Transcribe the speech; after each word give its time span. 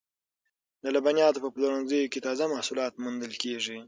د 0.83 0.85
لبنیاتو 0.95 1.43
په 1.43 1.49
پلورنځیو 1.55 2.11
کې 2.11 2.23
تازه 2.27 2.43
محصولات 2.53 2.93
موندل 3.03 3.33
کیږي. 3.43 3.77